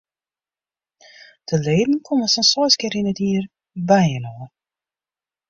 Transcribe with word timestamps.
De 1.49 1.57
leden 1.65 1.99
komme 2.07 2.27
sa'n 2.33 2.47
seis 2.51 2.75
kear 2.79 2.97
yn 2.99 3.11
it 3.11 3.21
jier 3.23 3.45
byinoar. 3.87 4.49